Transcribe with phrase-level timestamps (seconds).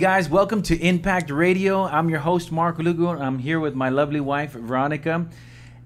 [0.00, 1.84] guys, welcome to Impact Radio.
[1.84, 3.08] I'm your host, Mark Lugo.
[3.10, 5.28] I'm here with my lovely wife, Veronica,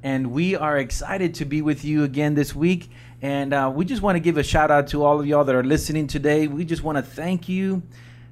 [0.05, 2.91] and we are excited to be with you again this week.
[3.25, 5.54] And uh, we just want to give a shout out to all of y'all that
[5.54, 6.46] are listening today.
[6.46, 7.83] We just want to thank you,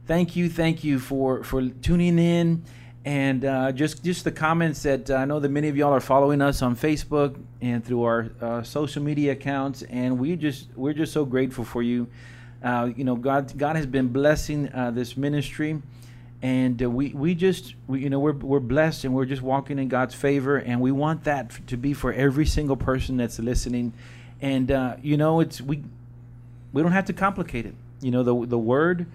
[0.05, 2.63] thank you, thank you for for tuning in,
[3.07, 6.01] and uh, just just the comments that uh, I know that many of y'all are
[6.01, 10.93] following us on Facebook and through our uh, social media accounts, and we just we're
[10.93, 12.07] just so grateful for you.
[12.63, 15.81] Uh, you know, God God has been blessing this ministry,
[16.43, 19.89] and we we just we, you know we're we're blessed and we're just walking in
[19.89, 23.95] God's favor, and we want that to be for every single person that's listening,
[24.43, 25.83] and uh, you know it's we
[26.73, 27.75] we don't have to complicate it.
[28.01, 29.07] You know, the the word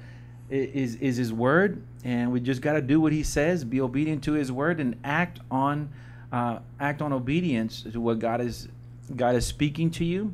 [0.50, 4.24] is is His word, and we just got to do what He says, be obedient
[4.24, 5.90] to His word, and act on
[6.32, 8.68] uh, act on obedience to what God is
[9.16, 10.34] God is speaking to you,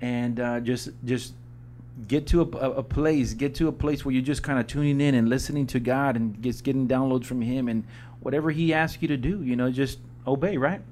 [0.00, 1.32] and uh, just just
[2.08, 5.00] get to a, a, place get to a place where you're just kind of tuning
[5.00, 7.84] in and listening to god and just getting downloads from him and
[8.20, 10.82] whatever he asks you to do you know just obey right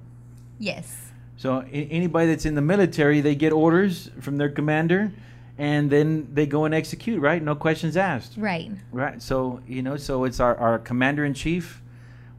[0.59, 1.13] Yes.
[1.37, 5.13] So anybody that's in the military they get orders from their commander
[5.57, 7.43] and then they go and execute right?
[7.43, 8.35] No questions asked.
[8.37, 8.71] Right.
[8.93, 9.21] right?
[9.23, 11.83] So you know so it's our, our commander in chief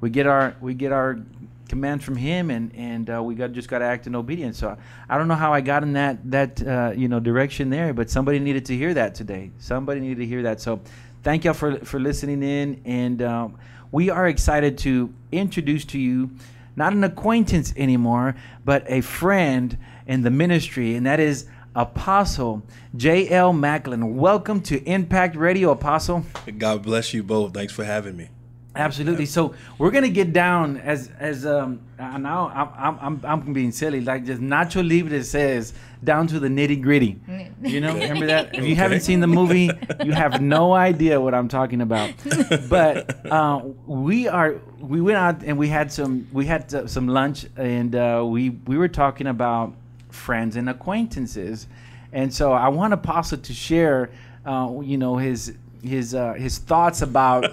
[0.02, 1.20] we get our we get our
[1.68, 4.58] command from him and and uh, we got just got to act in obedience.
[4.58, 4.78] So
[5.10, 8.10] i don't know how i got in that that uh, you know direction there but
[8.10, 9.52] somebody needed to hear that today.
[9.60, 10.62] Somebody needed to hear that.
[10.62, 10.82] So
[11.24, 13.58] thank y'all for for listening in and um,
[13.92, 16.30] we are excited to introduce to you
[16.76, 21.46] not an acquaintance anymore but a friend in the ministry and that is
[21.76, 22.64] apostle
[22.96, 26.26] j.l macklin welcome to impact radio apostle
[26.58, 27.54] God bless you both.
[27.54, 28.30] Thanks for having me.
[28.76, 29.26] Absolutely.
[29.26, 33.72] So we're gonna get down as as um uh, now I'm I'm I'm, I'm being
[33.72, 35.74] silly like just Nacho Libre says
[36.04, 37.20] down to the nitty gritty.
[37.62, 38.54] You know, remember that?
[38.56, 39.70] If you haven't seen the movie,
[40.04, 42.14] you have no idea what I'm talking about.
[42.70, 47.08] But uh, we are we went out and we had some we had uh, some
[47.08, 49.74] lunch and uh, we we were talking about
[50.10, 51.68] friends and acquaintances,
[52.14, 54.12] and so I want Apostle to share,
[54.46, 55.54] uh, you know, his
[55.86, 57.44] his uh, his thoughts about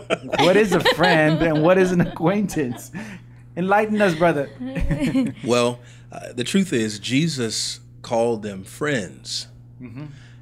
[0.41, 2.91] what is a friend and what is an acquaintance.
[3.56, 4.48] Enlighten us, brother.
[5.44, 9.48] Well, uh, the truth is, Jesus called them friends.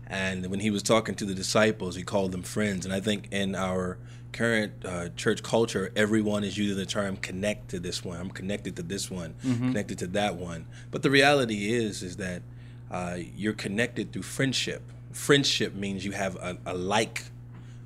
[0.07, 2.85] And when he was talking to the disciples, he called them friends.
[2.85, 3.97] And I think in our
[4.33, 8.21] current uh, church culture, everyone is using the term connect to this one.
[8.21, 10.67] I'm connected to this one, connected to that one.
[10.91, 12.43] But the reality is, is that
[12.91, 14.83] uh, you're connected through friendship.
[15.13, 17.25] Friendship means you have a, a like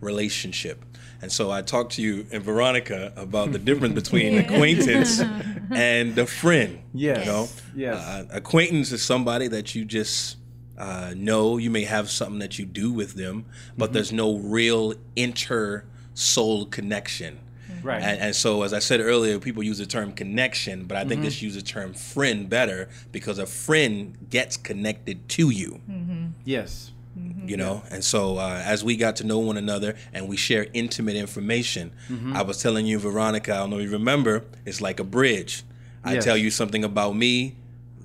[0.01, 0.85] relationship.
[1.23, 5.21] And so I talked to you and Veronica about the difference between acquaintance
[5.71, 6.81] and a friend.
[6.93, 7.21] Yes.
[7.27, 7.97] You know, Yes.
[7.97, 10.37] uh, acquaintance is somebody that you just
[10.77, 11.57] uh, know.
[11.57, 13.47] You may have something that you do with them,
[13.79, 15.85] but there's no real inter
[16.15, 17.39] soul connection.
[17.83, 18.03] Right.
[18.03, 21.15] And, and so, as I said earlier, people use the term connection, but I think
[21.21, 21.25] Mm-hmm.
[21.25, 25.81] this use the term friend better because a friend gets connected to you
[26.45, 26.93] yes.
[27.47, 27.83] You know?
[27.91, 31.93] And so uh, as we got to know one another and we share intimate information
[32.09, 32.37] Mm-hmm.
[32.37, 35.63] i was telling you veronica i don't know if you remember it's like a bridge.
[36.05, 36.25] I Yes.
[36.25, 37.55] tell you something about me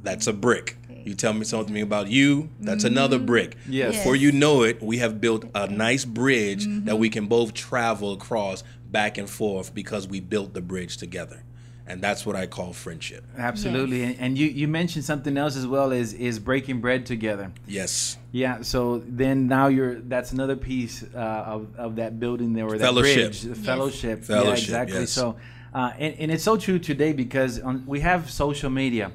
[0.04, 0.78] that's a brick.
[1.06, 3.56] You tell me something about you that's another brick.
[3.68, 3.96] Yes.
[3.98, 8.14] before you know it we have built a nice bridge that we can both travel
[8.14, 11.44] across back and forth because we built the bridge together
[11.90, 14.04] and that's what i call friendship Absolutely.
[14.04, 17.52] And, and you, you mentioned something else as well is is breaking bread together.
[17.68, 18.62] yes Yeah.
[18.62, 22.86] So then now you're that's another piece uh, of, of that building there or that
[22.90, 23.32] Fellowship.
[23.32, 24.24] bridge, the fellowship.
[24.24, 25.00] Fellowship, Yeah, exactly.
[25.00, 25.12] yes.
[25.12, 25.36] So
[25.74, 29.12] uh, and, and it's so true today because on, we have social media,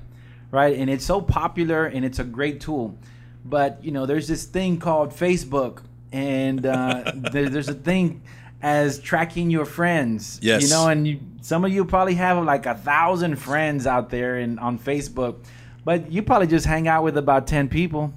[0.50, 0.76] right?
[0.78, 2.98] And it's so popular and it's a great tool.
[3.44, 5.82] But you know, there's this thing called Facebook,
[6.12, 8.22] and uh, there, there's a thing
[8.62, 10.38] as tracking your friends.
[10.42, 10.62] Yes.
[10.62, 14.38] You know, and you, some of you probably have like a thousand friends out there
[14.38, 15.44] in on Facebook,
[15.84, 18.12] but you probably just hang out with about ten people.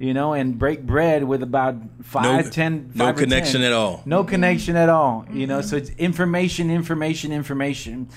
[0.00, 1.74] You know, and break bread with about
[2.04, 3.64] five, ten, no five or connection 10.
[3.64, 4.28] at all No mm-hmm.
[4.28, 5.26] connection at all.
[5.32, 5.66] You know, mm-hmm.
[5.66, 8.08] so it's information, information, information.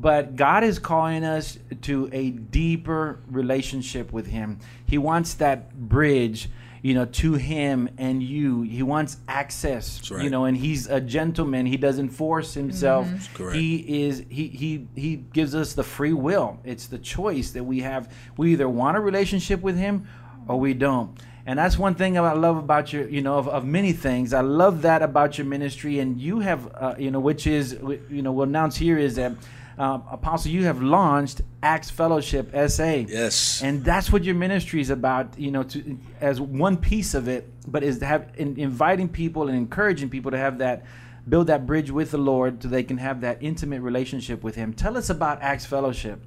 [0.00, 4.58] But God is calling us to a deeper relationship with Him.
[4.86, 6.48] He wants that bridge,
[6.82, 8.62] you know, to Him and you.
[8.62, 10.22] He wants access, right.
[10.22, 11.66] you know, and He's a gentleman.
[11.66, 13.08] He doesn't force Himself.
[13.34, 13.56] correct.
[13.56, 16.58] He is he he he gives us the free will.
[16.64, 18.12] It's the choice that we have.
[18.36, 20.06] We either want a relationship with Him
[20.48, 21.18] or we don't.
[21.46, 24.34] And that's one thing I love about your, you know, of, of many things.
[24.34, 27.72] I love that about your ministry, and you have, uh, you know, which is,
[28.10, 29.32] you know, we'll announce here is that,
[29.80, 33.06] uh, Apostle, you have launched Acts Fellowship SA.
[33.08, 33.62] Yes.
[33.62, 37.50] And that's what your ministry is about, you know, to as one piece of it,
[37.66, 40.84] but is to have in, inviting people and encouraging people to have that
[41.26, 44.74] build that bridge with the Lord so they can have that intimate relationship with him.
[44.74, 46.20] Tell us about Acts Fellowship.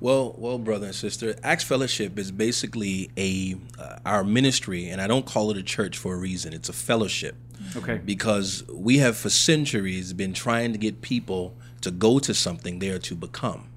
[0.00, 5.06] Well, well, brother and sister, Acts Fellowship is basically a uh, our ministry, and I
[5.06, 6.52] don't call it a church for a reason.
[6.52, 7.36] It's a fellowship
[7.74, 8.00] Okay.
[8.04, 12.90] because we have for centuries been trying to get people to go to something they
[12.90, 13.68] are to become.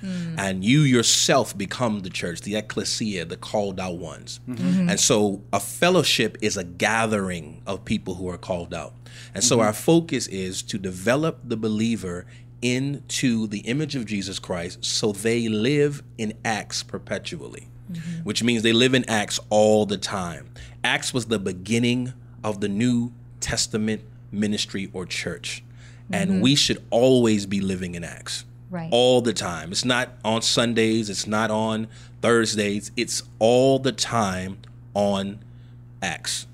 [0.00, 0.38] Hmm.
[0.38, 4.40] And you yourself become the church, the ecclesia, the called out ones.
[4.48, 4.68] Mm-hmm.
[4.68, 4.88] Mm-hmm.
[4.90, 8.92] And so a fellowship is a gathering of people who are called out.
[9.34, 9.66] And so mm-hmm.
[9.66, 12.26] our focus is to develop the believer
[12.60, 17.68] into the image of Jesus Christ so they live in Acts perpetually,
[18.24, 20.48] which means they live in Acts all the time.
[20.82, 24.02] Acts was the beginning of the New Testament
[24.32, 25.63] ministry or church.
[26.12, 26.40] And mm-hmm.
[26.40, 28.88] we should always be living in Acts Right.
[28.90, 29.70] all the time.
[29.70, 31.86] It's not on Sundays, it's not on
[32.22, 34.58] Thursdays, it's all the time
[34.94, 35.38] on
[36.02, 36.48] Acts.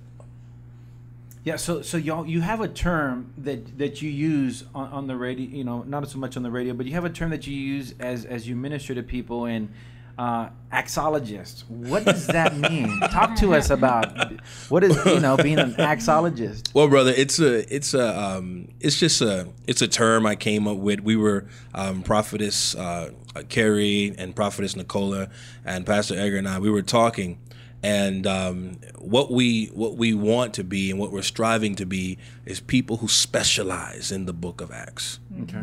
[1.42, 5.16] Yeah, so so y'all you have a term that that you use on, on the
[5.16, 7.46] radio, you know, not so much on the radio, but you have a term that
[7.46, 9.72] you use as as you minister to people and
[10.18, 11.68] uh, axologist.
[11.68, 13.00] What does that mean?
[13.00, 14.32] Talk to us about
[14.68, 16.74] what is you know being an axologist.
[16.74, 20.66] Well, brother, it's a it's a um, it's just a it's a term I came
[20.68, 21.00] up with.
[21.00, 23.10] We were um, prophetess uh,
[23.48, 25.26] Carrie and prophetess Nicole
[25.64, 26.58] and Pastor Edgar and I.
[26.58, 27.38] We were talking,
[27.82, 32.18] and um, what we what we want to be and what we're striving to be
[32.44, 35.18] is people who specialize in the Book of Acts.
[35.42, 35.62] Okay.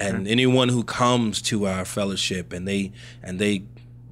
[0.00, 2.90] and anyone who comes to our fellowship and they
[3.22, 3.62] and they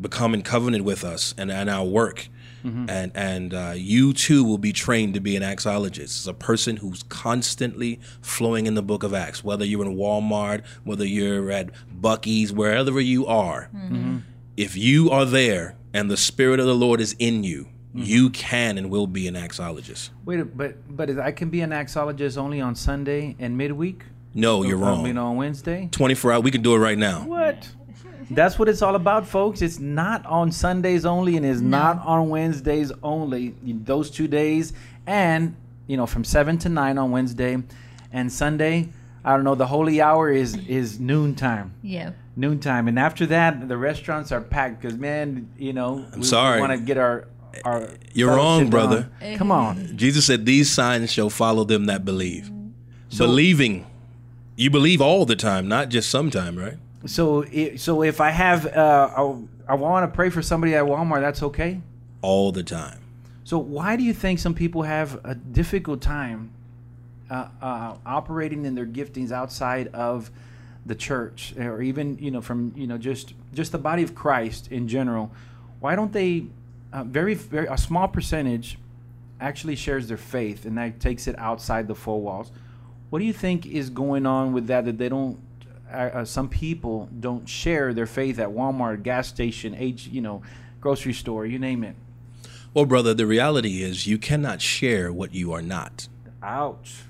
[0.02, 2.28] become in covenant with us and, and our work.
[2.64, 2.90] Mm-hmm.
[2.90, 5.98] And and uh, you too will be trained to be an axologist.
[5.98, 10.64] It's a person who's constantly flowing in the book of acts whether you're in walmart
[10.84, 11.70] whether you're at
[12.00, 13.68] Buc-ee's wherever you are.
[13.74, 14.18] Mm-hmm.
[14.56, 17.64] If you are there and the spirit of the lord is in you
[17.94, 18.02] mm-hmm.
[18.02, 20.10] you can and will be an axologist.
[20.24, 24.04] Wait, but but I can be an axologist only on Sunday and midweek.
[24.34, 25.88] no you're wrong You know, on Wednesday.
[25.90, 27.24] 24 hours we can do it right now.
[27.26, 27.68] What?
[28.30, 29.62] That's what it's all about, folks.
[29.62, 33.54] It's not on Sundays only, and it's not on Wednesdays only.
[33.64, 34.72] Those two days,
[35.06, 35.54] and
[35.86, 37.62] you know, from seven to nine on Wednesday,
[38.12, 38.88] and Sunday.
[39.24, 39.54] I don't know.
[39.54, 41.74] The holy hour is is noontime.
[41.82, 42.10] Yeah.
[42.34, 44.80] Noontime, and after that, the restaurants are packed.
[44.80, 46.60] Because man, you know, we, sorry.
[46.60, 47.28] want to get our
[47.64, 47.82] our.
[47.82, 49.10] Eh, you're wrong, brother.
[49.22, 49.36] on.
[49.36, 49.54] Come eh.
[49.54, 49.96] on.
[49.96, 52.50] Jesus said, These signs shall follow them that believe.
[53.08, 53.86] So- Believing,
[54.56, 56.78] you believe all the time, not just sometime, right?
[57.06, 57.44] So,
[57.76, 61.42] so if I have, uh, I, I want to pray for somebody at Walmart, that's
[61.42, 61.80] okay.
[62.20, 63.00] All the time.
[63.44, 66.52] So why do you think some people have a difficult time
[67.30, 70.30] uh, uh, operating in their giftings outside of
[70.84, 74.70] the church, or even you know from you know just just the body of Christ
[74.70, 75.32] in general?
[75.80, 76.46] Why don't they?
[76.92, 78.78] Uh, very very a small percentage
[79.40, 82.52] actually shares their faith, and that takes it outside the four walls.
[83.10, 84.84] What do you think is going on with that?
[84.84, 85.38] That they don't.
[85.92, 90.42] Uh, uh, some people don't share their faith at Walmart, gas station, age, you know,
[90.80, 91.94] grocery store, you name it.
[92.74, 96.08] Well, brother, the reality is you cannot share what you are not.
[96.42, 97.02] Ouch.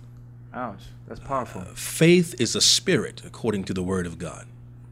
[0.53, 0.83] Ouch.
[1.07, 1.63] That's powerful.
[1.75, 4.47] Faith is a spirit, according to the word of God.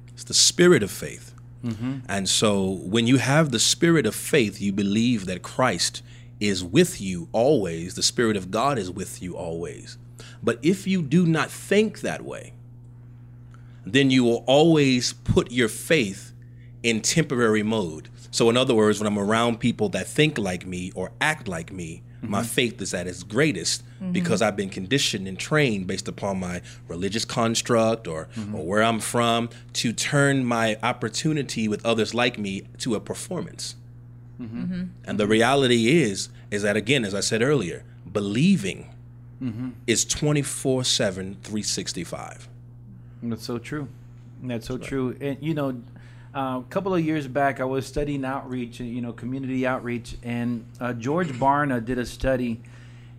[0.09, 1.35] It's the spirit of faith.
[2.09, 6.03] And so when you have the spirit of faith, you believe that Christ
[6.38, 9.99] is with you always, the spirit of God is with you always.
[10.43, 12.55] But if you do not think that way,
[13.85, 16.33] then you will always put your faith
[16.83, 18.09] in temporary mode.
[18.31, 21.73] So, in other words, when I'm around people that think like me or act like
[21.73, 22.49] me, my mm-hmm.
[22.49, 24.13] faith is at its greatest mm-hmm.
[24.13, 28.55] because I've been conditioned and trained based upon my religious construct or, mm-hmm.
[28.55, 33.75] or where I'm from to turn my opportunity with others like me to a performance.
[35.07, 38.91] And the reality is, is that again, as I said earlier, believing
[39.87, 42.49] is 24 7, 365.
[43.23, 43.89] That's so true.
[44.43, 45.17] That's so true.
[45.21, 45.81] And you know,
[46.35, 50.65] uh, a couple of years back, I was studying outreach, you know, community outreach, and
[50.81, 52.61] uh, George Barna did a study,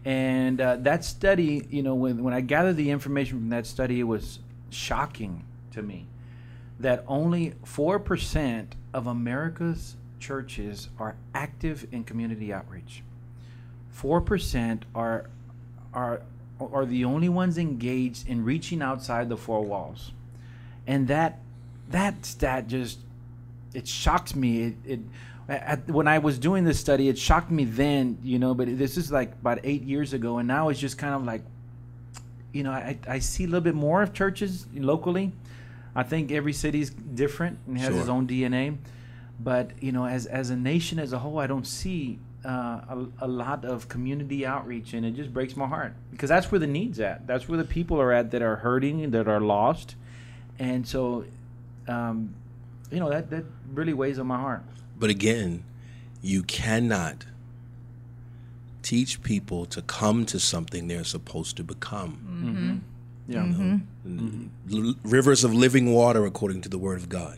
[0.06, 4.00] and uh, that study, you know, when when I gathered the information from that study,
[4.00, 4.40] it was
[4.70, 6.08] shocking to me
[6.80, 13.04] that only four percent of America's churches are active in community outreach.
[13.92, 15.30] Four percent are
[15.94, 16.22] are
[16.74, 20.12] are the only ones engaged in reaching outside the four walls,
[20.88, 21.40] and that
[21.90, 23.00] that stat just
[23.74, 24.64] it shocks me.
[24.64, 25.00] It, it
[25.50, 28.98] at, when I was doing this study, it shocked me then, you know, but this
[28.98, 31.44] is like about eight years ago, and now it's just kind of like,
[32.54, 35.32] you know, I, I see a little bit more of churches locally.
[35.94, 38.78] I think every city's different and has its own DNA,
[39.40, 43.06] but you know, as as a nation as a whole, I don't see uh, a,
[43.22, 46.68] a lot of community outreach, and it just breaks my heart because that's where the
[46.68, 47.28] needs at.
[47.28, 49.96] That's where the people are at that are hurting, that are lost,
[50.60, 51.26] and so,
[51.88, 52.34] um,
[52.92, 54.64] you know, that that really weighs on my heart.
[55.00, 55.64] But again,
[56.22, 57.26] you cannot
[58.84, 62.82] teach people to come to something they're supposed to become.
[63.28, 63.78] Yeah.
[64.74, 67.38] L- rivers of living water, according to the Word of God.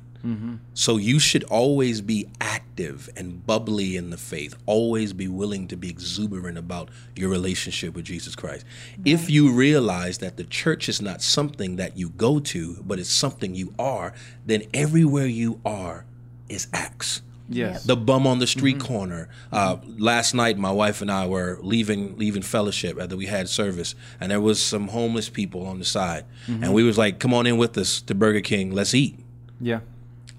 [0.73, 2.29] So you should always be
[2.73, 7.93] active and bubbly in the faith, always be willing to be exuberant about your relationship
[7.93, 8.65] with Jesus Christ.
[9.05, 13.11] If you realize that the church is not something that you go to, but it's
[13.11, 14.13] something you are,
[14.45, 16.05] then everywhere you are
[16.49, 17.83] is Acts Yes.
[17.83, 19.27] the bum on the street corner.
[19.51, 23.93] Uh, last night, my wife and I were leaving leaving fellowship after we had service,
[24.19, 27.45] and there was some homeless people on the side, and we was like, "Come on
[27.45, 29.19] in with us to Burger King, let's eat."
[29.59, 29.81] Yeah.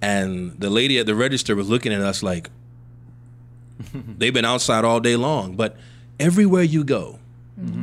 [0.02, 2.50] And the lady at the register was looking at us like,
[4.18, 5.56] they've been outside all day long.
[5.56, 5.76] But
[6.20, 7.18] everywhere you go,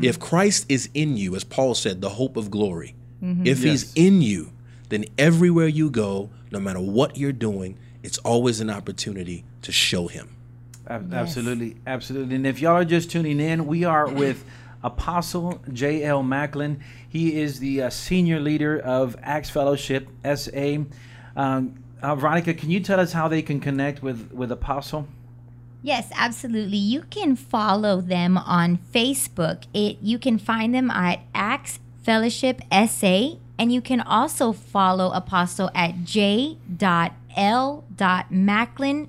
[0.01, 4.21] if Christ is in you, as Paul said, the hope of glory, if he's in
[4.21, 4.51] you,
[4.89, 10.07] then everywhere you go, no matter what you're doing, it's always an opportunity to show
[10.07, 10.35] him.
[10.87, 12.35] Ab- Absolutely, absolutely.
[12.35, 14.43] And if y'all are just tuning in, we are with
[14.83, 16.23] Apostle J.L.
[16.23, 16.81] Macklin.
[17.07, 20.77] He is the uh, senior leader of Acts Fellowship SA.
[21.37, 25.07] Um, uh, Veronica, can you tell us how they can connect with with Apostle?
[25.83, 26.77] Yes, absolutely.
[26.77, 29.63] You can follow them on Facebook.
[29.73, 35.69] It you can find them at Acts Fellowship SA, and you can also follow Apostle
[35.73, 36.57] at j.l.macklin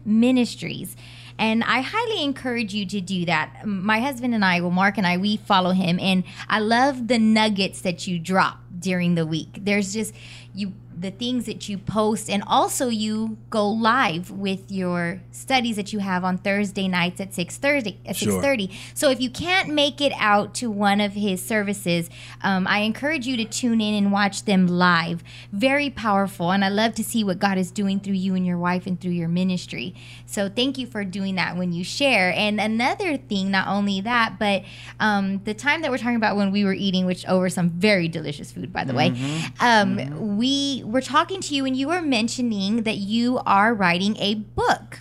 [0.04, 0.96] Ministries.
[1.38, 3.66] And I highly encourage you to do that.
[3.66, 7.18] My husband and I, well, Mark and I, we follow him, and I love the
[7.18, 9.58] nuggets that you drop during the week.
[9.60, 10.14] There's just
[10.54, 10.72] you
[11.02, 15.98] the things that you post and also you go live with your studies that you
[15.98, 18.40] have on Thursday nights at 6:30 at Sure.
[18.40, 18.70] 6:30.
[18.94, 22.08] So if you can't make it out to one of his services,
[22.42, 25.22] um, I encourage you to tune in and watch them live.
[25.52, 28.58] Very powerful and I love to see what God is doing through you and your
[28.58, 29.94] wife and through your ministry.
[30.26, 32.32] So thank you for doing that when you share.
[32.32, 34.62] And another thing, not only that, but
[35.00, 38.08] um, the time that we're talking about when we were eating, which over some very
[38.08, 39.12] delicious food, by the way,
[39.60, 44.34] um, we were talking to you and you were mentioning that you are writing a
[44.34, 45.00] book.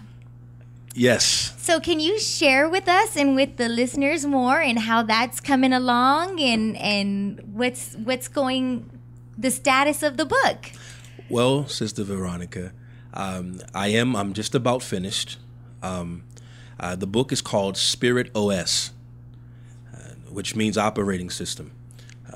[0.94, 1.54] Yes.
[1.58, 5.72] So can you share with us and with the listeners more and how that's coming
[5.74, 8.90] along and and what's what's going
[9.38, 10.72] the status of the book?
[11.30, 12.74] Well, Sister Veronica,
[13.14, 14.16] um, I am.
[14.16, 15.38] I'm just about finished.
[15.82, 16.24] Um,
[16.80, 18.92] uh, the book is called Spirit OS,
[19.94, 21.72] uh, which means operating system.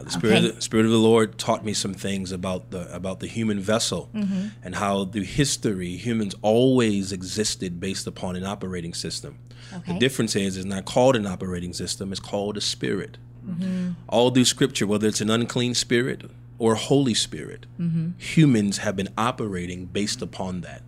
[0.06, 0.50] The Spirit, Okay.
[0.50, 3.60] of the, Spirit of the Lord taught me some things about the about the human
[3.60, 4.48] vessel mm-hmm.
[4.64, 9.40] and how through history humans always existed based upon an operating system.
[9.74, 9.94] Okay.
[9.94, 13.18] The difference is it's not called an operating system; it's called a spirit.
[13.48, 13.92] Mm-hmm.
[14.08, 18.12] All through Scripture, whether it's an unclean spirit or Holy Spirit, mm-hmm.
[18.18, 20.82] humans have been operating based upon that.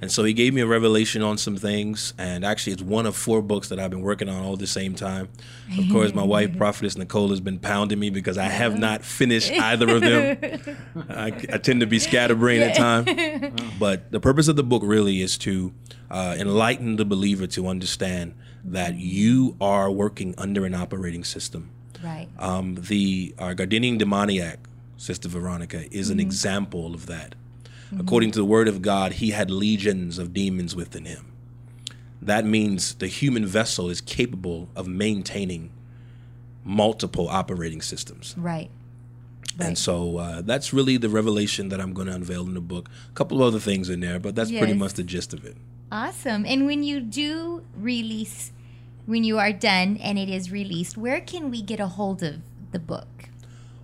[0.00, 3.16] And so he gave me a revelation on some things, and actually, it's one of
[3.16, 5.28] four books that I've been working on all at the same time.
[5.78, 9.52] Of course, my wife, Prophetess Nicole, has been pounding me because I have not finished
[9.58, 10.76] either of them.
[11.08, 15.22] I, I tend to be scatterbrained at times, but the purpose of the book really
[15.22, 15.72] is to
[16.10, 21.70] uh, enlighten the believer to understand that you are working under an operating system.
[22.02, 22.28] Right.
[22.38, 24.58] Um, the our Gadarene demoniac,
[24.96, 27.34] Sister Veronica, is an example of that.
[27.98, 31.32] According to the Word of God, he had legions of demons within him.
[32.20, 35.70] That means the human vessel is capable of maintaining
[36.64, 38.34] multiple operating systems.
[38.36, 38.70] Right.
[39.58, 42.90] And so uh, that's really the revelation that I'm going to unveil in the book.
[43.10, 45.56] A couple of other things in there, but that's pretty much the gist of it.
[45.90, 46.44] Awesome.
[46.44, 48.52] And when you do release
[49.06, 52.40] when you are done and it is released, where can we get a hold of
[52.72, 53.28] the book?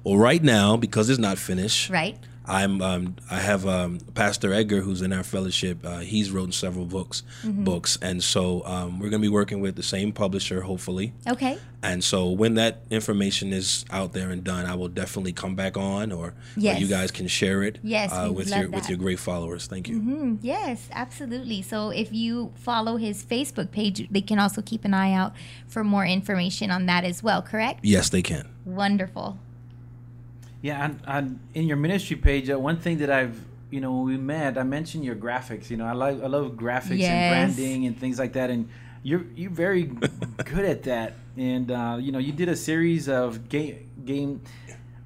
[0.05, 2.19] Well, right now, because it's not finished, Right?
[2.45, 5.85] I'm um, I have um, Pastor Edgar who's in our fellowship.
[5.85, 9.77] Uh, he's written several books, books, and so um, we're going to be working with
[9.77, 11.13] the same publisher, hopefully.
[11.29, 11.59] Okay.
[11.85, 15.77] And so when that information is out there and done, I will definitely come back
[15.77, 16.81] on, or, Yes.
[16.81, 17.79] you guys can share it.
[17.83, 19.67] Yes, uh, with your with your great followers.
[19.67, 20.01] Thank you.
[20.01, 21.63] Mm, yes, absolutely.
[21.63, 25.33] So if you follow his Facebook page, they can also keep an eye out
[25.67, 27.81] for more information on that as well, correct?
[27.83, 28.49] Yes, they can.
[28.65, 29.39] Wonderful.
[30.63, 33.39] Yeah, and, and in your ministry page, uh, one thing that I've
[33.71, 35.71] you know, when we met, I mentioned your graphics.
[35.71, 37.11] You know, I like I love graphics Yes.
[37.11, 38.69] and branding and things like that, and
[39.03, 39.85] you're you're very
[40.45, 41.15] good at that.
[41.37, 44.41] And uh, you know, you did a series of game game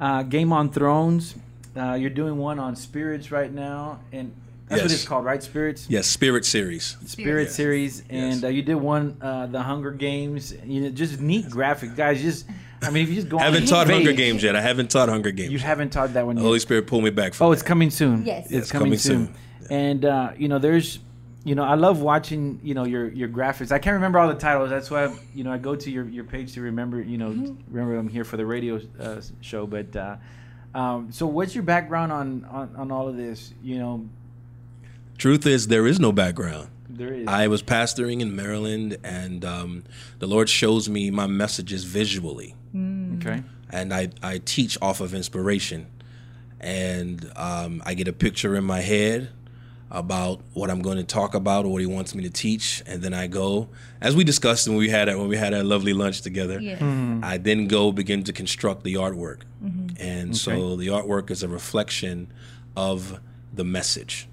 [0.00, 1.34] uh, Game on Thrones.
[1.76, 4.34] Uh, you're doing one on spirits right now, and
[4.68, 5.42] that's what it's called, right?
[5.42, 5.86] Spirits.
[5.88, 6.96] Yes, Spirit Series.
[7.06, 7.54] Spirit Yes.
[7.54, 8.44] series, and Yes.
[8.44, 10.52] uh, you did one, uh, the Hunger Games.
[10.64, 12.20] You know, just neat graphic, guys.
[12.20, 12.46] Just,
[12.82, 14.54] I mean, if you just go, on haven't any taught Hunger page- Games yet.
[14.56, 15.52] I haven't taught Hunger Games.
[15.52, 16.46] You haven't taught that one the yet.
[16.46, 17.68] Holy Spirit pulled me back from Oh, it's that.
[17.68, 18.24] coming soon.
[18.24, 18.44] Yes.
[18.46, 19.26] it's Yes, coming, coming soon.
[19.26, 19.36] soon.
[19.70, 20.98] And uh, you know, there's,
[21.44, 23.72] you know, I love watching, you know, your your graphics.
[23.72, 24.70] I can't remember all the titles.
[24.70, 27.28] That's why, you know, I go to your, your page to remember, you know,
[27.68, 29.66] remember I'm here for the radio uh, show.
[29.66, 30.16] But uh,
[30.74, 33.54] um, so, what's your background on, on on all of this?
[33.62, 34.08] You know,
[35.18, 36.68] Truth is, there is no background.
[36.90, 37.26] there is.
[37.26, 39.84] I was pastoring in Maryland, and um,
[40.18, 42.54] the Lord shows me my messages visually.
[43.18, 43.42] Okay.
[43.70, 45.86] and I, I teach off of inspiration.
[46.58, 49.28] And um, I get a picture in my head
[49.90, 53.02] about what I'm going to talk about or what he wants me to teach, and
[53.02, 53.68] then I go,
[54.00, 56.58] as we discussed when we had when we had a lovely lunch together.
[56.60, 56.80] Yes.
[57.22, 59.42] I then go begin to construct the artwork,
[60.00, 62.32] and so the artwork is a reflection
[62.76, 63.20] of
[63.52, 64.28] the message.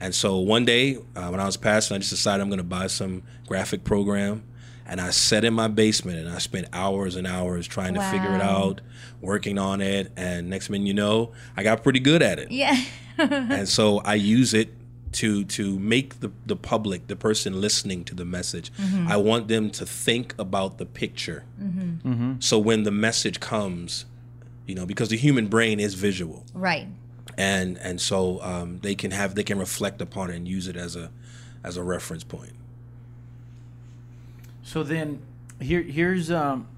[0.00, 2.64] And so one day uh, when I was passing, I just decided I'm going to
[2.64, 4.44] buy some graphic program.
[4.90, 8.34] And I sat in my basement and I spent hours and hours trying to figure
[8.34, 8.80] it out,
[9.20, 10.10] working on it.
[10.16, 12.50] And next minute you know, I got pretty good at it.
[12.50, 12.76] Yeah.
[13.18, 14.74] and so I use it
[15.12, 18.72] to to make the, the public, the person listening to the message,
[19.08, 21.44] I want them to think about the picture.
[21.62, 22.34] Mm-hmm.
[22.40, 24.06] So when the message comes,
[24.66, 26.86] you know, because the human brain is visual right.
[27.36, 30.76] and and so um, they can have they can reflect upon it and use it
[30.76, 31.10] as a
[31.64, 32.52] as a reference point.
[34.70, 35.20] So then,
[35.60, 36.68] here here's um,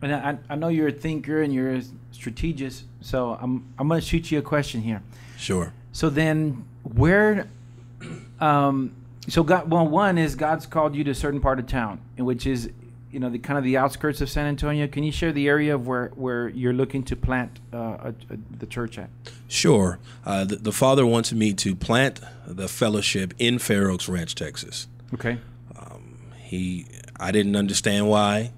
[0.00, 2.84] and I, I know you're a thinker and you're a strategist.
[3.02, 5.02] So I'm I'm gonna shoot you a question here.
[5.36, 5.74] Sure.
[5.92, 7.48] So then, where,
[8.40, 8.94] um,
[9.28, 12.46] so God, well, one is God's called you to a certain part of town, which
[12.46, 12.70] is,
[13.12, 14.88] you know, the kind of the outskirts of San Antonio.
[14.88, 18.38] Can you share the area of where where you're looking to plant uh, a, a,
[18.58, 19.10] the church at?
[19.48, 19.98] Sure.
[20.24, 24.88] Uh, the, the father wanted me to plant the fellowship in Fair Oaks Ranch, Texas.
[25.12, 25.36] Okay.
[26.44, 26.86] He
[27.18, 28.52] I didn't understand why,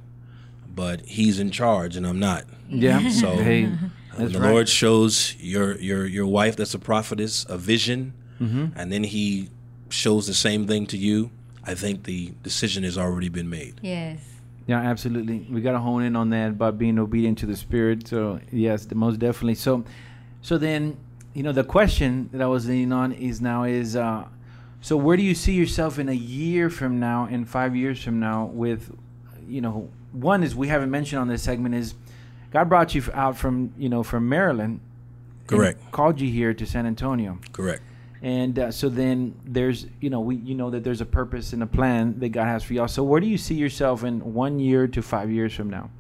[0.74, 2.44] but he's in charge and I'm not.
[2.68, 3.08] Yeah.
[3.22, 3.70] So hey,
[4.18, 4.50] Uh, the right.
[4.50, 8.66] Lord shows your your your wife that's a prophetess a vision, Mm-hmm.
[8.78, 9.48] and then He
[9.88, 11.30] shows the same thing to you.
[11.64, 13.74] I think the decision has already been made.
[13.82, 14.18] Yes.
[14.66, 15.46] Yeah, absolutely.
[15.50, 18.08] We got to hone in on that about being obedient to the Spirit.
[18.08, 19.54] So yes, the, most definitely.
[19.54, 19.84] So,
[20.42, 20.96] so then,
[21.34, 24.24] you know, the question that I was leaning on is now is, uh,
[24.86, 28.20] so where do you see yourself in a year from now and five years from
[28.20, 28.44] now?
[28.44, 28.96] With,
[29.48, 31.94] you know, one is we haven't mentioned on this segment is,
[32.52, 34.78] God brought you out from you know from Maryland,
[35.48, 35.90] Correct.
[35.90, 37.40] called you here to San Antonio.
[37.50, 37.82] Correct.
[38.22, 41.64] And uh, so then there's, you know, we you know that there's a purpose and
[41.64, 42.86] a plan that God has for y'all.
[42.86, 45.90] So where do you see yourself in one year to five years from now?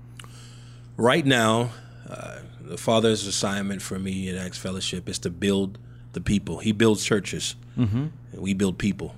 [0.96, 1.70] Right now,
[2.08, 5.80] uh, the Father's assignment for me at Acts Fellowship is to build
[6.16, 6.58] the people.
[6.58, 8.06] He builds churches, Mm-hmm.
[8.32, 9.14] and we build people.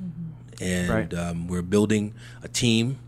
[0.60, 1.14] And Right.
[1.14, 2.98] um, we're building a team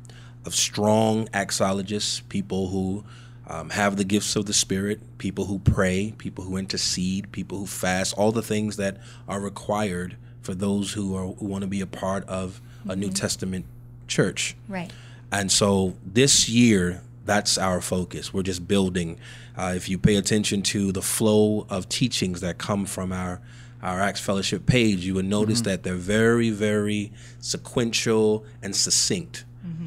[0.47, 3.05] of strong axologists, people who
[3.49, 7.67] um, have the gifts of the Spirit, people who pray, people who intercede, people who
[7.67, 11.81] fast, all the things that are required for those who, are, who want to be
[11.81, 13.65] a part of a New Testament
[14.07, 14.55] church.
[14.69, 14.93] Right.
[15.33, 18.33] And so this year, that's our focus.
[18.33, 19.19] We're just building.
[19.57, 23.41] Uh, if you pay attention to the flow of teachings that come from our
[23.83, 29.45] our Acts Fellowship page, you would notice that they're very, very sequential and succinct.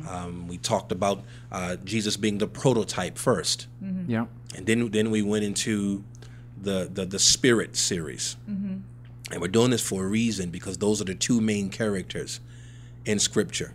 [0.09, 3.67] Um, we talked about uh, Jesus being the prototype first,
[4.07, 4.25] Yeah.
[4.55, 6.03] and then then we went into
[6.61, 8.83] the the, the Spirit series, and
[9.41, 12.39] we're doing this for a reason because those are the two main characters
[13.05, 13.73] in Scripture.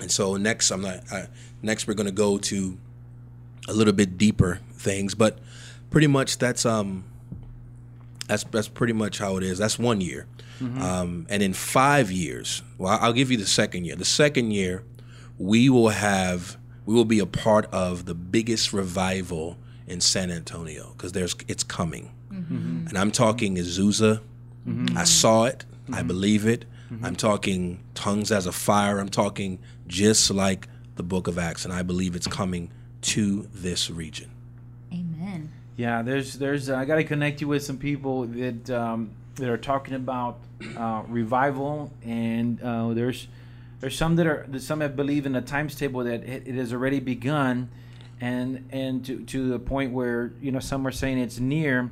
[0.00, 1.00] And so next, I'm not.
[1.10, 1.26] Uh,
[1.62, 2.78] next, we're going to go to
[3.68, 5.38] a little bit deeper things, but
[5.90, 7.04] pretty much that's um
[8.30, 9.58] that's that's pretty much how it is.
[9.58, 10.26] That's one year,
[10.60, 10.80] mm-hmm.
[10.80, 13.96] um, and in five years, well, I'll give you the second year.
[13.96, 14.84] The second year,
[15.36, 20.92] we will have we will be a part of the biggest revival in San Antonio
[20.96, 22.54] because there's it's coming, mm-hmm.
[22.54, 22.86] Mm-hmm.
[22.86, 24.20] and I'm talking Azusa.
[24.96, 25.64] I saw it.
[25.92, 26.64] I believe it.
[27.02, 29.00] I'm talking tongues as a fire.
[29.00, 32.70] I'm talking just like the book of Acts, and I believe it's coming
[33.02, 34.30] to this region.
[35.76, 36.02] Yeah.
[36.02, 39.56] There's there's uh, I got to connect you with some people that um, that are
[39.56, 40.38] talking about
[40.76, 43.28] uh, revival, and uh, there's
[43.80, 46.54] there's some that are there's some that believe in a times table that it, it
[46.56, 47.70] has already begun,
[48.20, 51.90] and and to to the point where you know some are saying it's near.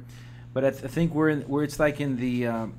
[0.53, 2.75] but I, th- I think we're in, where it's like in the um,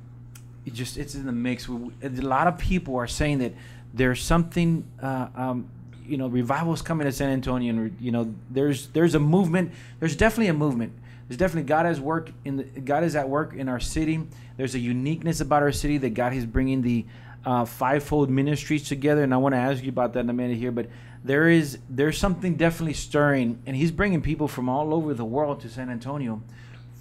[0.64, 1.68] it just it's in the mix.
[1.68, 3.54] A lot of people are saying that
[3.92, 4.84] there's something.
[5.02, 5.68] Uh, um,
[6.10, 9.72] you know, revival's coming to San Antonio, and you know, there's there's a movement.
[10.00, 10.92] There's definitely a movement.
[11.28, 14.26] There's definitely God has work in the God is at work in our city.
[14.56, 17.06] There's a uniqueness about our city that God is bringing the
[17.44, 20.56] uh, fivefold ministries together, and I want to ask you about that in a minute
[20.56, 20.72] here.
[20.72, 20.88] But
[21.24, 25.60] there is there's something definitely stirring, and He's bringing people from all over the world
[25.60, 26.42] to San Antonio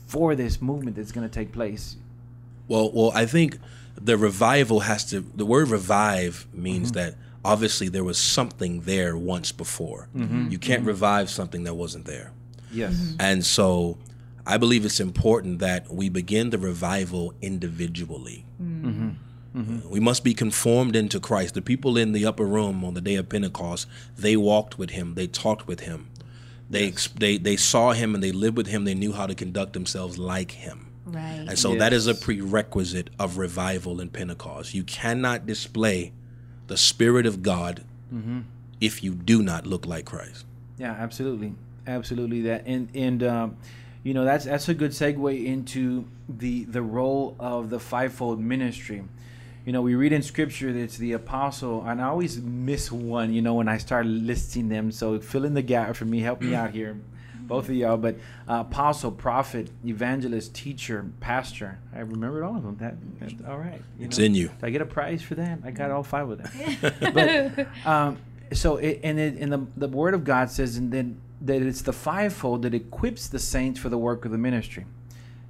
[0.06, 1.96] for this movement that's going to take place.
[2.68, 3.58] Well, well, I think
[4.00, 5.22] the revival has to.
[5.22, 10.10] The word revive means that obviously there was something there once before.
[10.16, 10.50] Mm-hmm.
[10.50, 10.90] You can't mm-hmm.
[10.90, 12.32] revive something that wasn't there.
[12.72, 12.94] Yes.
[12.94, 13.16] Mm-hmm.
[13.20, 13.98] And so
[14.46, 18.46] I believe it's important that we begin the revival individually.
[18.62, 21.54] Uh, we must be conformed into Christ.
[21.54, 25.16] The people in the upper room on the day of Pentecost, they walked with him,
[25.16, 26.10] they talked with him.
[26.70, 28.86] They, ex they they saw him and they lived with him.
[28.86, 30.88] They knew how to conduct themselves like him.
[31.06, 31.46] Right.
[31.48, 34.76] And so that is a prerequisite of revival in Pentecost.
[34.76, 36.14] You cannot display
[36.70, 37.84] the Spirit of God
[38.80, 40.46] if you do not look like Christ.
[40.78, 41.54] Yeah, absolutely,
[41.86, 42.42] absolutely.
[42.42, 43.58] That and and um,
[44.04, 49.04] you know that's that's a good segue into the the role of the fivefold ministry.
[49.66, 53.34] You know, we read in Scripture that it's the apostle, and I always miss one.
[53.34, 56.22] You know, when I start listing them, so fill in the gap for me.
[56.22, 56.98] Help me out here,
[57.50, 57.98] both of y'all.
[57.98, 58.16] But
[58.48, 61.80] uh, apostle, prophet, evangelist, teacher, pastor.
[61.94, 62.78] I remembered all of them.
[62.78, 62.96] That,
[63.38, 63.82] that- all right.
[64.00, 64.24] you It's know.
[64.26, 64.48] in you.
[64.48, 65.60] Did I get a prize for that?
[65.66, 66.94] I got all five of them.
[67.14, 68.18] but um,
[68.54, 71.82] so it, and it, and the the word of God says, and then that it's
[71.82, 74.86] the fivefold that equips the saints for the work of the ministry.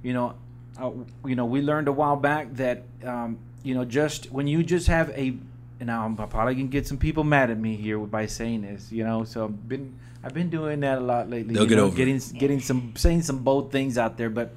[0.02, 0.34] You know,
[0.78, 0.90] uh,
[1.26, 4.86] you know, we learned a while back that um, you know just when you just
[4.88, 5.36] have a
[5.80, 8.92] and now I'm probably gonna get some people mad at me here by saying this,
[8.92, 9.24] you know.
[9.24, 11.54] So I've been I've been doing that a lot lately.
[11.54, 11.96] They'll you get know, over it.
[11.96, 14.28] getting getting some saying some bold things out there.
[14.28, 14.52] But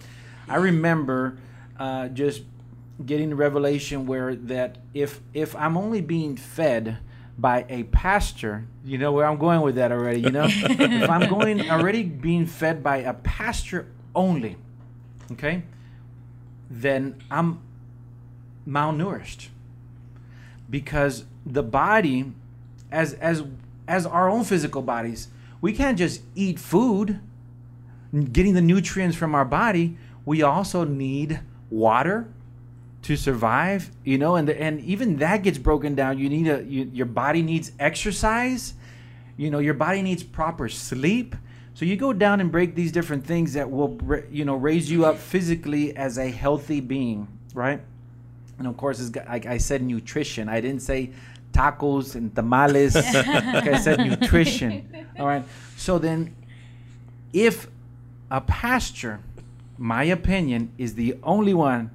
[0.50, 1.38] I remember
[1.80, 2.44] uh, just
[3.06, 6.98] getting the revelation where that if if I'm only being fed
[7.38, 10.20] by a pastor, you know where I'm going with that already.
[10.20, 14.58] You know, if I'm going already being fed by a pastor only,
[15.32, 15.64] okay,
[16.70, 17.62] then I'm
[18.68, 19.48] malnourished
[20.74, 22.34] because the body
[22.92, 23.44] as as
[23.88, 25.28] as our own physical bodies
[25.62, 27.20] we can't just eat food
[28.32, 29.98] getting the nutrients from our body.
[30.26, 32.28] We also need water
[33.04, 36.18] to survive you know and the, and even that gets broken down.
[36.18, 38.74] You need a you, your body needs exercise.
[39.38, 41.36] You know your body needs proper sleep.
[41.76, 44.00] So you go down and break these different things that will
[44.32, 47.84] you know raise you up physically as a healthy being right
[48.64, 50.48] and of course, it's got, like I said, nutrition.
[50.48, 51.12] I didn't say
[51.52, 52.96] tacos and tamales.
[52.96, 55.06] like I said, nutrition.
[55.20, 55.44] All right.
[55.76, 56.34] So then,
[57.34, 57.68] if
[58.32, 59.20] a pastor,
[59.78, 61.92] my opinion, is the only one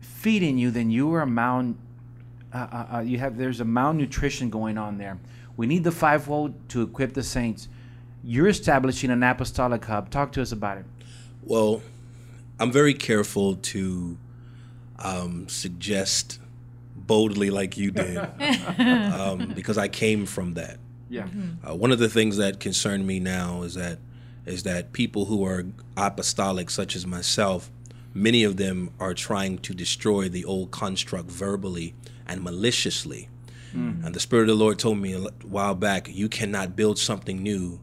[0.00, 1.74] feeding you, then you are mal.
[2.52, 5.18] Uh, uh, uh, you have there's a malnutrition going on there.
[5.56, 7.68] We need the fivefold to equip the saints.
[8.22, 10.10] You're establishing an apostolic hub.
[10.10, 10.84] Talk to us about it.
[11.42, 11.80] Well,
[12.60, 14.18] I'm very careful to
[14.98, 16.40] um, suggest
[16.96, 18.16] boldly, like you did,
[18.78, 20.78] um, because I came from that.
[21.08, 21.28] Yeah.
[21.66, 23.98] Uh, one of the things that concern me now is that
[24.44, 27.70] is that people who are apostolic, such as myself,
[28.14, 31.94] many of them are trying to destroy the old construct verbally
[32.26, 33.28] and maliciously.
[33.74, 37.42] And the Spirit of the Lord told me a while back, you cannot build something
[37.42, 37.78] new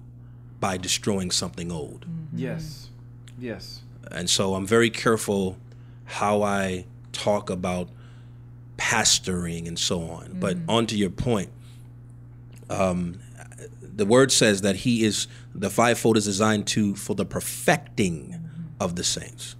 [0.59, 2.05] by destroying something old.
[2.33, 2.89] Yes.
[3.39, 3.81] Yes.
[4.11, 5.57] And so I'm very careful
[6.05, 7.89] how I talk about
[8.77, 10.37] pastoring and so on.
[10.39, 11.49] But on to your point,
[12.69, 13.19] um,
[13.81, 18.35] the word says that he is the fivefold is designed to for the perfecting
[18.79, 19.55] of the saints.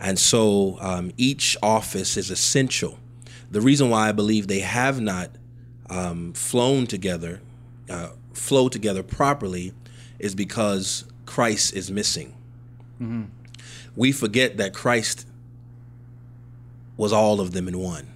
[0.00, 2.98] And so um, each office is essential.
[3.50, 5.30] The reason why I believe they have not
[5.88, 7.40] um, flown together,
[7.88, 9.72] uh, flow together properly,
[10.18, 12.34] is because Christ is missing.
[13.96, 15.26] We forget that Christ
[16.98, 18.06] was all of them in one.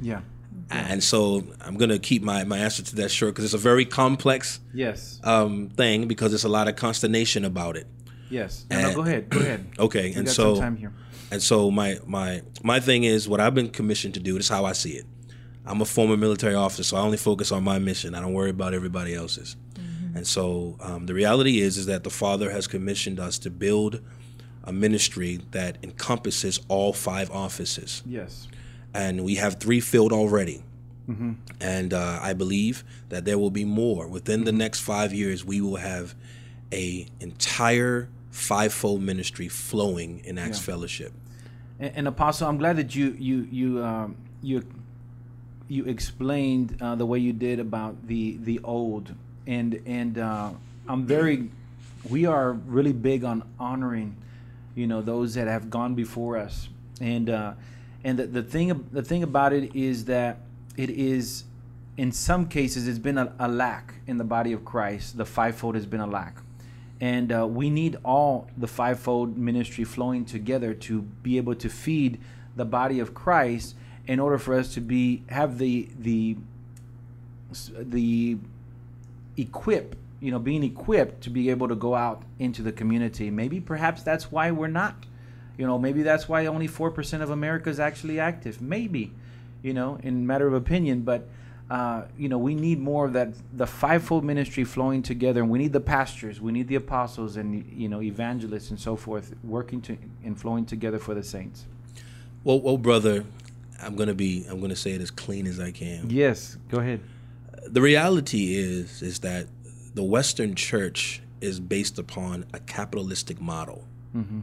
[0.00, 0.22] Yeah.
[0.70, 3.58] And so I'm going to keep my, my answer to that short because it's a
[3.58, 5.18] very complex Yes.
[5.24, 7.86] um, thing because there's a lot of consternation about it.
[8.30, 8.66] Yes.
[8.70, 9.28] No, no, And- go ahead.
[9.30, 9.66] Go ahead.
[9.78, 10.92] Okay, We and so some time here.
[11.30, 14.34] and so my my my thing is what I've been commissioned to do.
[14.34, 15.06] This is how I see it.
[15.64, 18.14] I'm a former military officer, so I only focus on my mission.
[18.14, 19.56] I don't worry about everybody else's.
[20.14, 24.00] And so um, the reality is is that the Father has commissioned us to build
[24.64, 28.48] a ministry that encompasses all five offices Yes.
[28.94, 30.62] and we have three filled already.
[31.60, 35.42] And uh, I believe that there will be more within the next five years.
[35.42, 36.14] We will have
[36.70, 41.12] a entire fivefold ministry flowing in Acts Fellowship.
[41.80, 44.62] And, and Apostle, I'm glad that you you you um, you
[45.68, 49.14] you explained uh, the way you did about the the old,
[49.46, 50.50] and and uh,
[50.88, 51.48] I'm very,
[52.10, 54.14] we are really big on honoring,
[54.78, 56.68] you know, those that have gone before us,
[57.00, 57.52] and uh,
[58.04, 60.38] and the, the thing the thing about it is that
[60.76, 61.44] it is,
[61.96, 65.16] in some cases, it's been a, a lack in the body of Christ.
[65.16, 66.38] The fivefold has been a lack
[67.00, 72.20] and uh, we need all the fivefold ministry flowing together to be able to feed
[72.56, 76.36] the body of Christ in order for us to be have the the
[77.78, 78.38] the
[79.36, 83.60] equip you know being equipped to be able to go out into the community maybe
[83.60, 85.06] perhaps that's why we're not
[85.56, 89.12] you know maybe that's why only 4% of america is actually active maybe
[89.62, 91.28] you know in matter of opinion but
[91.70, 95.58] uh, you know, we need more of that, the fivefold ministry flowing together, and we
[95.58, 99.82] need the pastors, we need the apostles, and you know, evangelists and so forth, working
[99.82, 101.66] to and flowing together for the saints.
[102.42, 103.24] Well, well, brother,
[103.82, 106.08] I'm gonna be, I'm gonna say it as clean as I can.
[106.08, 107.00] Yes, go ahead.
[107.66, 109.46] The reality is, is that
[109.98, 113.84] the Western Church is based upon a capitalistic model,
[114.16, 114.40] mm-hmm.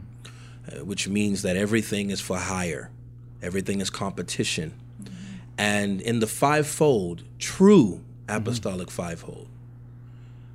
[0.68, 2.90] uh, which means that everything is for hire,
[3.42, 4.74] everything is competition
[5.58, 8.36] and in the fivefold, true mm-hmm.
[8.36, 9.48] apostolic fivefold,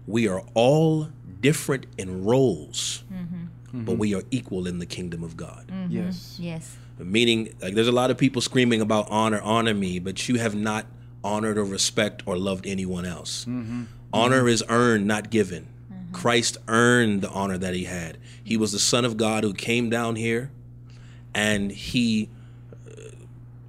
[0.07, 1.09] we are all
[1.39, 3.85] different in roles, mm-hmm.
[3.85, 5.71] but we are equal in the kingdom of God.
[5.89, 6.37] Yes.
[6.39, 6.77] Yes.
[6.99, 10.53] Meaning, like, there's a lot of people screaming about honor, honor me, but you have
[10.53, 10.85] not
[11.23, 13.45] honored or respect or loved anyone else.
[14.13, 14.49] Honor mm-hmm.
[14.49, 15.67] is earned, not given.
[15.91, 16.13] Mm-hmm.
[16.13, 18.17] Christ earned the honor that he had.
[18.43, 20.51] He was the Son of God who came down here
[21.33, 22.29] and he
[22.85, 23.11] uh,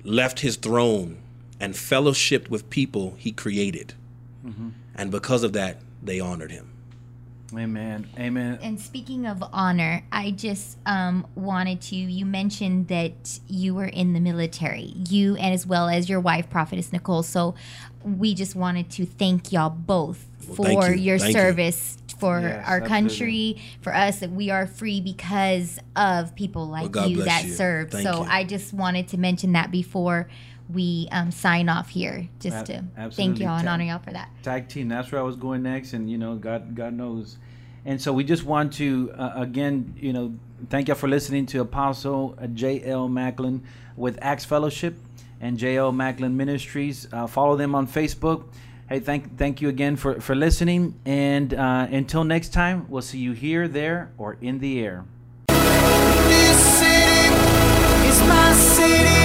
[0.02, 1.18] left his throne
[1.60, 3.94] and fellowshiped with people he created.
[4.44, 4.70] Mm-hmm.
[4.94, 6.71] And because of that, they honored him.
[7.54, 8.08] Amen.
[8.18, 8.58] Amen.
[8.62, 11.96] And speaking of honor, I just um, wanted to.
[11.96, 16.48] You mentioned that you were in the military, you and as well as your wife,
[16.50, 17.22] Prophetess Nicole.
[17.22, 17.54] So
[18.04, 20.94] we just wanted to thank y'all both Well, for thank you.
[21.02, 21.40] your Thank you.
[21.40, 22.88] service for Yes, our absolutely.
[22.88, 27.52] country, for us that we are free because of people like God you that you.
[27.52, 27.92] served.
[27.92, 28.28] Thank so you.
[28.30, 30.28] I just wanted to mention that before
[30.72, 34.12] we um, sign off here, just Ab- to thank y'all and Ta- honor y'all for
[34.12, 34.30] that.
[34.42, 34.88] tag team.
[34.88, 37.36] That's where I was going next, and you know, God, God knows.
[37.84, 40.34] And so we just want to uh, again, you know,
[40.70, 43.08] thank you for listening to Apostle uh, J.L.
[43.08, 43.62] Macklin
[43.96, 44.94] with Acts Fellowship
[45.40, 45.90] and J.L.
[45.90, 47.08] Macklin Ministries.
[47.12, 48.44] Uh, follow them on Facebook.
[48.88, 53.18] Hey, thank thank you again for for listening, and uh, until next time, we'll see
[53.18, 55.04] you here, there, or in the air.
[55.48, 57.34] This city
[58.06, 59.22] is my city,